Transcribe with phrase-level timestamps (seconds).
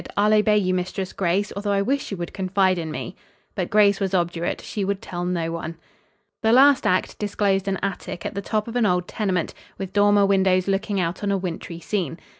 [0.17, 3.15] "I'll obey you Mistress Grace, although I wish you would confide in me."
[3.53, 4.59] But Grace was obdurate.
[4.59, 5.77] She would tell no one.
[6.41, 10.25] The last act disclosed an attic at the top of an old tenement, with dormer
[10.25, 12.17] windows looking out on a wintry scene.